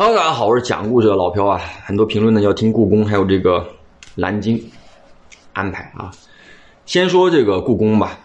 [0.00, 1.60] 哈喽大家好，我是讲故事的老朴啊。
[1.84, 3.62] 很多评论呢要听故宫，还有这个
[4.14, 4.58] 蓝鲸
[5.52, 6.10] 安排啊。
[6.86, 8.18] 先说这个故宫吧。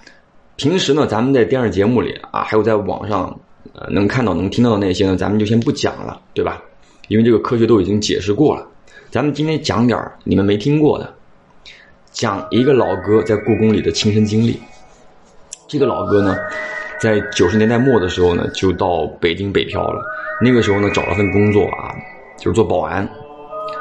[0.55, 3.37] 平时呢，咱们在电视节目里啊，还有在网上
[3.73, 6.63] 呃能看到、能听到的那些呢，咱们就先不讲了，对吧？
[7.09, 8.65] 因为这个科学都已经解释过了。
[9.11, 11.13] 咱们今天讲点儿你们没听过的，
[12.09, 14.57] 讲一个老哥在故宫里的亲身经历。
[15.67, 16.37] 这个老哥呢，
[17.01, 20.01] 在九十年代末的时候呢，就到北京北漂了。
[20.41, 21.95] 那个时候呢，找了份工作啊，
[22.37, 23.07] 就是做保安。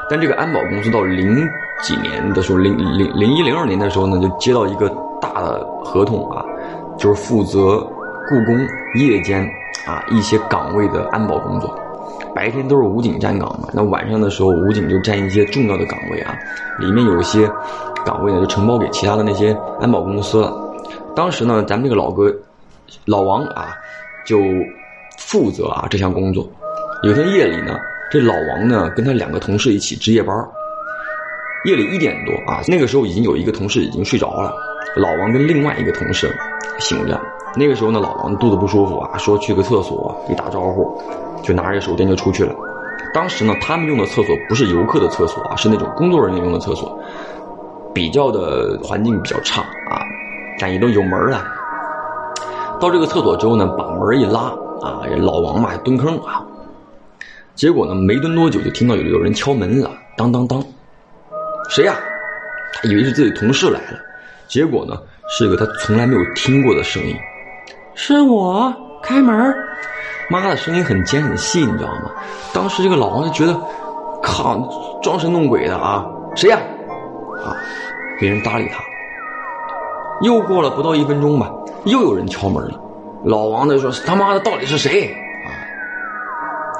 [0.09, 1.47] 但这个安保公司到零
[1.81, 6.45] 几年的时候，零零零一零二年的时候呢，就接到一个大的合同啊，
[6.97, 7.79] 就是负责
[8.29, 8.57] 故宫
[8.95, 9.43] 夜间
[9.85, 11.77] 啊一些岗位的安保工作。
[12.33, 16.35] 白天都是武警站岗嘛，那晚上的时候武警就占一些重要的岗位啊，
[16.79, 17.49] 里面有一些
[18.05, 20.53] 岗位呢就承包给其他的那些安保公司了。
[21.15, 22.33] 当时呢，咱们这个老哥
[23.05, 23.75] 老王啊，
[24.25, 24.39] 就。
[25.17, 26.47] 负责啊这项工作。
[27.03, 27.77] 有天夜里呢，
[28.09, 30.35] 这老王呢跟他两个同事一起值夜班。
[31.65, 34.53] 夜里一点多啊，那个时候已经有一个同事已经睡着了，
[34.95, 36.31] 老王跟另外一个同事
[36.79, 37.19] 醒着。
[37.55, 41.01] 那个时候呢，老王肚子不舒服啊，说去个厕所，一打招呼，
[41.41, 42.53] 就拿着手电就出去了。
[43.13, 46.99] 当时呢，他们用的厕所不是游客的厕所啊，是那种工作人员用的厕所，
[47.93, 49.97] 比较的环境比较差啊，
[50.59, 51.43] 但也都有门了。
[52.79, 54.53] 到这个厕所之后呢，把门一拉。
[54.81, 56.45] 啊，老王嘛蹲坑啊，
[57.55, 60.63] 结果呢没蹲多久就听到有有人敲门了，当当当，
[61.69, 61.95] 谁呀？
[62.73, 63.99] 他以为是自己同事来了，
[64.47, 64.97] 结果呢
[65.29, 67.15] 是个他从来没有听过的声音，
[67.93, 69.55] 是我开门，
[70.29, 72.11] 妈的声音很尖很细，你知道吗？
[72.53, 73.57] 当时这个老王就觉得，
[74.21, 76.59] 靠，装神弄鬼的啊，谁呀？
[77.45, 77.55] 啊，
[78.19, 78.83] 没人搭理他。
[80.21, 81.51] 又过了不到一分钟吧，
[81.85, 82.81] 又有人敲门了。
[83.25, 85.11] 老王呢说：“他妈的，到底是谁
[85.45, 85.49] 啊？”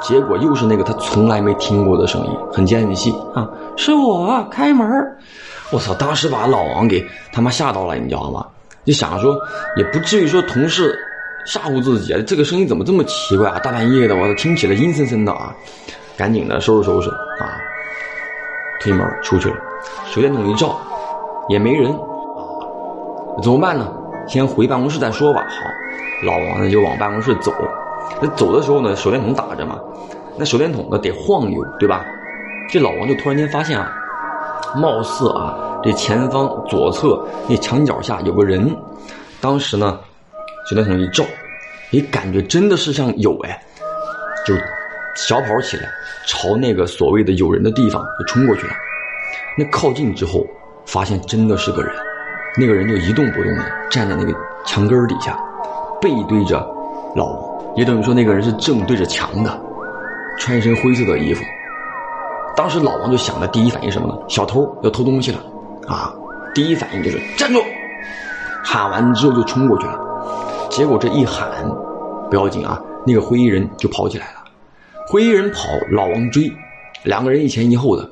[0.01, 3.49] 结果又是那个他从来没听过的声音，很尖很细啊！
[3.75, 4.87] 是我开门
[5.71, 5.95] 我操！
[5.95, 8.45] 当时把老王给他妈吓到了，你知道吗？
[8.85, 9.35] 就想说，
[9.77, 10.95] 也不至于说同事
[11.47, 13.57] 吓唬自己啊，这个声音怎么这么奇怪啊？
[13.59, 15.55] 大半夜的，我听起来阴森森的啊！
[16.15, 17.57] 赶紧的收拾收拾啊，
[18.79, 19.55] 推门出去了，
[20.05, 20.77] 手电筒一照，
[21.49, 23.91] 也没人啊，怎么办呢？
[24.27, 25.43] 先回办公室再说吧。
[25.49, 25.55] 好。
[26.23, 27.53] 老王呢就往办公室走，
[28.21, 29.79] 那走的时候呢手电筒打着嘛，
[30.37, 32.05] 那手电筒呢得晃悠，对吧？
[32.69, 33.91] 这老王就突然间发现啊，
[34.75, 38.75] 貌似啊这前方左侧那墙角下有个人，
[39.41, 39.99] 当时呢
[40.69, 41.23] 手电筒一照，
[41.91, 43.61] 你感觉真的是像有哎，
[44.45, 44.55] 就
[45.15, 45.83] 小跑起来，
[46.25, 48.73] 朝那个所谓的有人的地方就冲过去了。
[49.57, 50.45] 那靠近之后，
[50.85, 51.93] 发现真的是个人，
[52.57, 54.33] 那个人就一动不动的站在那个
[54.65, 55.37] 墙根底下。
[56.05, 56.59] 背对着
[57.15, 59.59] 老王，也等于说那个人是正对着墙的，
[60.37, 61.43] 穿一身灰色的衣服。
[62.55, 64.15] 当时老王就想的第一反应什么呢？
[64.29, 65.39] 小偷要偷东西了，
[65.87, 66.13] 啊！
[66.53, 67.59] 第一反应就是站住，
[68.63, 69.99] 喊完之后就冲过去了。
[70.69, 71.67] 结果这一喊
[72.29, 74.43] 不要紧啊，那个灰衣人就跑起来了。
[75.07, 76.53] 灰衣人跑，老王追，
[77.03, 78.07] 两个人一前一后的，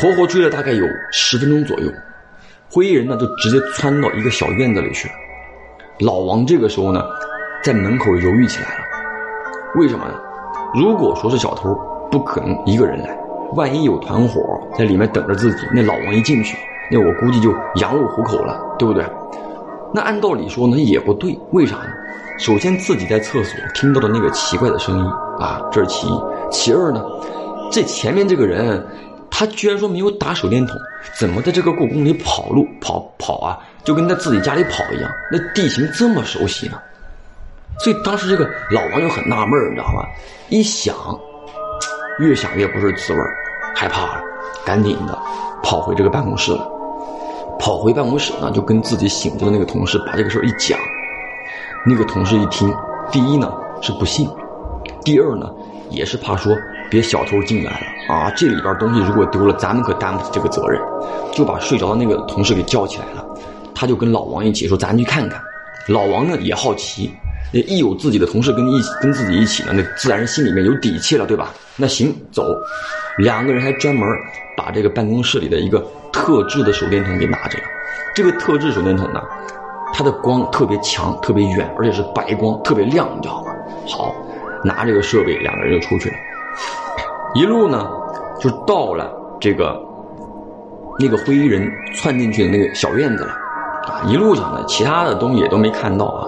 [0.00, 1.90] 活活追了大概有十分钟左右。
[2.70, 5.14] 灰衣人呢就直接窜到一个小院子里去了。
[6.00, 7.02] 老王这个时候呢，
[7.64, 8.84] 在门口犹豫起来了。
[9.74, 10.14] 为什么呢？
[10.74, 11.74] 如果说是小偷，
[12.10, 13.18] 不可能一个人来。
[13.54, 14.40] 万一有团伙
[14.76, 16.56] 在里面等着自己，那老王一进去，
[16.90, 19.04] 那我估计就羊入虎口了，对不对？
[19.92, 21.36] 那按道理说呢，也不对。
[21.50, 21.88] 为啥呢？
[22.38, 25.04] 首先自己在厕所听到的那个奇怪的声音
[25.40, 26.20] 啊，这是其一。
[26.50, 27.02] 其二呢，
[27.72, 28.86] 这前面这个人。
[29.38, 30.76] 他居然说没有打手电筒，
[31.16, 33.56] 怎么在这个故宫里跑路跑跑啊？
[33.84, 36.76] 就跟在自己家里跑一样，那地形这么熟悉呢？
[37.78, 40.04] 所以当时这个老王就很纳闷你知道吗？
[40.48, 40.92] 一想，
[42.18, 43.20] 越想越不是滋味
[43.76, 44.22] 害怕了，
[44.66, 45.16] 赶紧的
[45.62, 46.68] 跑回这个办公室了。
[47.60, 50.76] 跑回办公室呢，就跟自己醒着的那个同事把这个事儿一讲。
[51.86, 52.74] 那个同事一听，
[53.12, 54.28] 第一呢是不信，
[55.04, 55.48] 第二呢
[55.90, 56.52] 也是怕说。
[56.90, 58.32] 别小偷进来了啊！
[58.34, 60.80] 这里边东西如果丢了，咱们可担不起这个责任。
[61.32, 63.24] 就把睡着的那个同事给叫起来了，
[63.74, 65.40] 他就跟老王一起说：“咱去看看。”
[65.86, 67.10] 老王呢也好奇，
[67.52, 71.50] 那一有自己的同事跟一起跟自己一起呢，那自然心里面有底气了，对吧？
[71.76, 72.42] 那行走，
[73.18, 74.08] 两个人还专门
[74.56, 77.64] 把这个办公室里的一个特制的手电筒给拿着了。
[78.14, 79.20] 这个特制手电筒呢，
[79.92, 83.52] 它的光特别强、特别远，而且是白光，特别亮，你知道吗？
[83.86, 84.14] 好，
[84.64, 86.16] 拿这个设备，两个人就出去了。
[87.34, 87.88] 一路呢，
[88.40, 89.10] 就到了
[89.40, 89.78] 这个
[90.98, 93.32] 那个灰衣人窜进去的那个小院子了，
[93.86, 96.26] 啊，一路上呢，其他的东西也都没看到啊，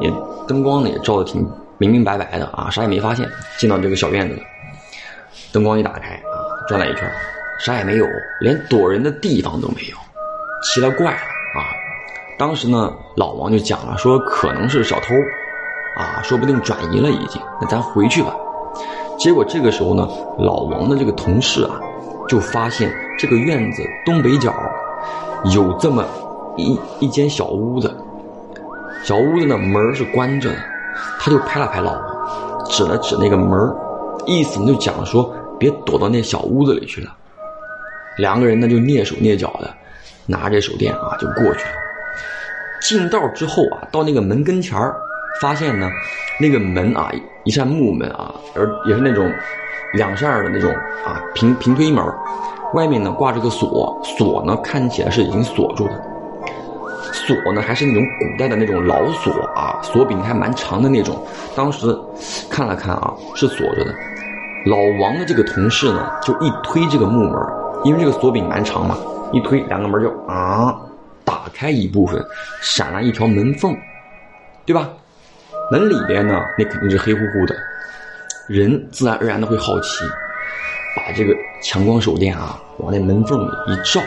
[0.00, 0.12] 也
[0.46, 1.48] 灯光呢也照的挺
[1.78, 3.28] 明明白白的啊，啥也没发现。
[3.58, 4.42] 进到这个小院子了，
[5.52, 6.36] 灯光一打开啊，
[6.68, 7.10] 转了一圈，
[7.58, 8.06] 啥也没有，
[8.40, 9.96] 连躲人的地方都没有，
[10.62, 11.18] 奇了怪了
[11.58, 11.64] 啊！
[12.38, 15.14] 当时呢，老王就讲了，说可能是小偷，
[15.98, 18.36] 啊，说不定转移了已经，那咱回去吧。
[19.18, 20.08] 结果这个时候呢，
[20.38, 21.80] 老王的这个同事啊，
[22.28, 24.54] 就发现这个院子东北角
[25.54, 26.04] 有这么
[26.56, 27.94] 一一间小屋子，
[29.02, 30.56] 小屋子呢门是关着的，
[31.18, 33.74] 他就拍了拍老王，指了指那个门
[34.26, 37.14] 意思就讲说别躲到那小屋子里去了。
[38.18, 39.70] 两个人呢就蹑手蹑脚的
[40.26, 41.74] 拿着手电啊就过去了。
[42.80, 44.96] 进道之后啊，到那个门跟前儿，
[45.40, 45.90] 发现呢
[46.40, 47.10] 那个门啊
[47.44, 49.30] 一扇木门啊，而也是那种
[49.94, 50.72] 两扇的那种
[51.04, 52.04] 啊平平推门，
[52.74, 56.02] 外面呢挂着个锁，锁呢看起来是已经锁住的，
[57.12, 61.16] 锁呢还是那种古代的那种老锁啊，锁柄还蛮长的那种。
[61.54, 61.96] 当时
[62.50, 63.94] 看了看啊，是锁着的。
[64.66, 67.40] 老王的这个同事呢，就一推这个木门，
[67.84, 68.98] 因为这个锁柄蛮长嘛，
[69.32, 70.76] 一推两个门就啊
[71.24, 72.20] 打开一部分，
[72.60, 73.76] 闪了一条门缝，
[74.64, 74.88] 对吧？
[75.70, 77.56] 门里边呢，那肯定是黑乎乎的，
[78.46, 80.04] 人自然而然的会好奇，
[80.96, 84.00] 把这个强光手电啊往那门缝里一照，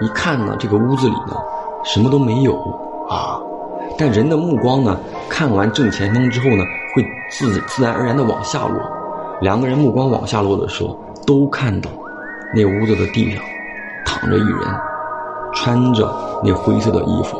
[0.00, 1.36] 一看呢，这个屋子里呢
[1.84, 2.56] 什么都没有
[3.08, 3.40] 啊，
[3.96, 6.64] 但人的目光呢，看完正前方之后呢，
[6.94, 8.80] 会自自然而然的往下落。
[9.40, 11.88] 两个人目光往下落的时候，都看到
[12.54, 13.42] 那屋子的地上
[14.04, 14.58] 躺着一人，
[15.54, 16.12] 穿着
[16.44, 17.38] 那灰色的衣服，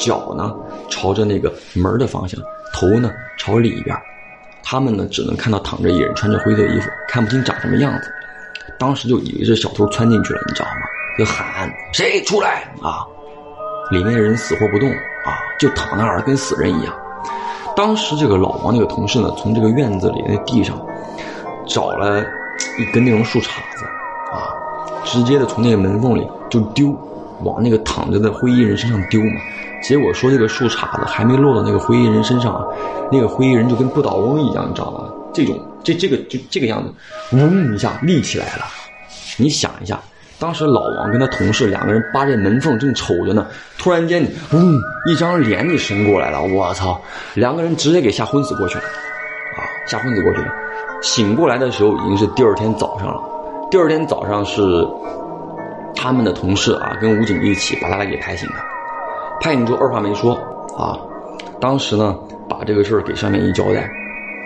[0.00, 0.52] 脚呢。
[0.88, 2.40] 朝着那个门的方向，
[2.74, 3.96] 头呢朝里边，
[4.62, 8.12] 他们呢只能看到躺着一人，穿着灰色衣服，看不清长什么样子。
[8.78, 10.82] 当时就以为是小偷窜进去了，你知道吗？
[11.18, 13.06] 就喊谁出来啊！
[13.90, 16.94] 里面的人死活不动啊，就躺那儿跟死人一样。
[17.76, 20.80] 当时这个老王那个同事呢，从这个院子里那地上
[21.66, 22.20] 找了
[22.78, 23.44] 一根那种树杈
[23.76, 23.84] 子
[24.32, 24.54] 啊，
[25.04, 26.88] 直接的从那个门缝里就丢，
[27.42, 29.40] 往那个躺着的灰衣人身上丢嘛。
[29.82, 32.64] 结果说这个树杈子还没落到那个灰衣人身上啊，
[33.10, 35.08] 那个灰衣人就跟不倒翁一样，你知道吗？
[35.32, 36.92] 这种这这个就这个样子，
[37.36, 38.64] 嗡一下立起来了。
[39.36, 39.98] 你想一下，
[40.38, 43.46] 当时老王跟他同事两个人扒着门缝正瞅着呢，
[43.78, 44.22] 突然间，
[44.52, 47.00] 嗡，一张脸就伸过来了，我操！
[47.34, 50.48] 两个人直接给吓昏死过去了，啊，吓昏死过去了。
[51.00, 53.20] 醒过来的时候已经是第二天早上了，
[53.70, 54.60] 第二天早上是
[55.94, 58.56] 他们的同事啊跟武警一起把他俩给拍醒的。
[59.40, 60.34] 派你之后二话没说
[60.76, 60.98] 啊，
[61.60, 62.16] 当时呢
[62.48, 63.90] 把这个事儿给上面一交代，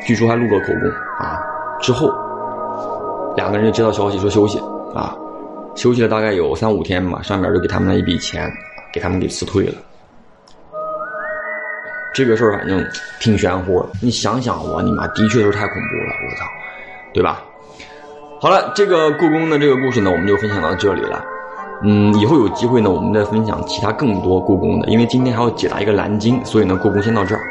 [0.06, 0.88] 据说还录了口供
[1.18, 1.42] 啊。
[1.80, 2.08] 之后
[3.36, 4.58] 两个人就接到消息说休息
[4.94, 5.16] 啊，
[5.74, 8.50] 休息了大概有三五天吧，上面就给他们了一笔钱，
[8.92, 9.74] 给他们给辞退了。
[12.14, 12.82] 这个事儿反正
[13.18, 16.46] 挺玄乎，你想想我你妈的确是太恐怖了，我操，
[17.12, 17.42] 对吧？
[18.40, 21.24] 好了，这个故宫的这个故事呢，我们就分享到这里了。
[21.86, 24.88] 嗯，以后有机会呢，我们再分享其他更多故宫的。
[24.88, 27.42] 因为今天还要解答一个蓝鲸，所以呢，故宫先到这儿。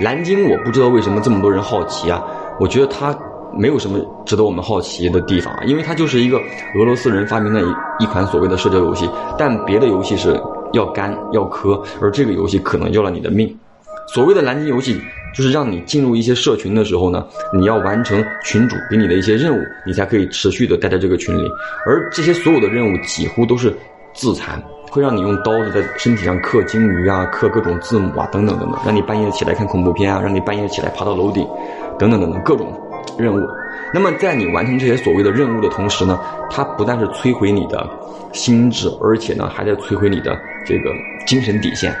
[0.00, 2.22] 蓝鲸我不知道为什么这么多人好奇啊？
[2.58, 3.16] 我觉得它
[3.52, 6.38] 没有什么值得我们好奇的地方，因为它就是一个
[6.76, 9.08] 俄罗斯人发明的一一款所谓的社交游戏。
[9.38, 10.40] 但别的游戏是
[10.72, 13.56] 要肝要磕，而这个游戏可能要了你的命。
[14.08, 15.00] 所谓的蓝鲸游戏。
[15.38, 21.48] 就是让你进入一些社群的时候呢，你要完成群主给你的一些任务，你才可以持续的待在这个群里。
[21.86, 23.72] 而这些所有的任务几乎都是
[24.12, 31.46] 自残，会让你用刀子在身体上刻鲸鱼啊，刻各种字母啊，等等等等，让你半夜起来看恐怖片啊，让你半夜起来爬到楼顶，
[32.00, 32.72] 等等等等各种
[33.16, 33.46] 任务。
[33.94, 36.18] 那么在你完成这些所谓的任务的同时呢，
[36.50, 37.88] 它不但是摧毁你的
[38.32, 40.90] 心智，而且呢还在摧毁你的这个
[41.28, 41.94] 精神底线。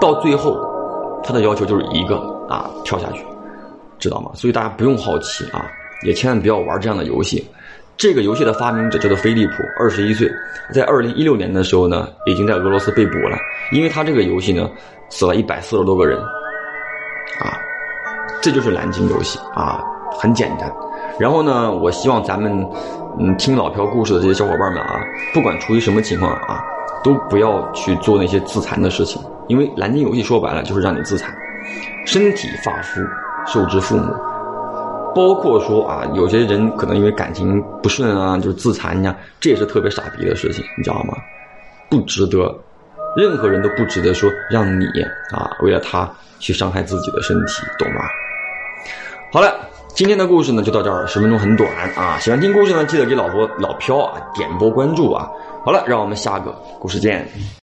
[0.00, 0.68] 到最后。
[1.30, 2.16] 他的要求就是一个
[2.48, 3.24] 啊，跳下去，
[4.00, 4.32] 知道吗？
[4.34, 5.70] 所以大家不用好奇啊，
[6.04, 7.48] 也千万不要玩这样的游戏。
[7.96, 10.28] 这个游戏的发明者叫做飞利浦，二十一岁，
[10.74, 13.38] 在二零一六年的时候呢，已经在俄罗斯被捕了，
[13.70, 14.68] 因为他这个游戏呢，
[15.08, 16.18] 死了一百四十多个人，
[17.38, 17.54] 啊，
[18.42, 19.84] 这就是蓝鲸游戏啊，
[20.18, 20.68] 很简单。
[21.16, 22.66] 然后呢，我希望咱们
[23.20, 24.98] 嗯听老朴故事的这些小伙伴们啊，
[25.32, 26.64] 不管处于什么情况啊。
[27.02, 31.34] 都不要去做那些自残的事情，因为蓝鲸游戏说白了就是让你自残，
[32.06, 33.00] 身体发肤
[33.46, 34.12] 受之父母，
[35.14, 41.14] 包括说啊，有些人可能因为感情不顺啊，就是自残呀，这也是特别傻逼的事情，你知道吗？
[41.88, 42.54] 不值得，
[43.16, 44.86] 任何人都不值得说让你
[45.32, 48.02] 啊为了他去伤害自己的身体，懂吗？
[49.32, 49.54] 好了，
[49.88, 55.28] 今天的故事呢就到这儿，十分钟很短啊，喜欢听故事呢，记得给老婆老飘啊点波关注啊。
[55.62, 57.28] 好了，让我们下个故事见。